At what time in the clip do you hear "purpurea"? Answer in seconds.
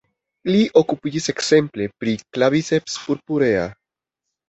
3.07-3.73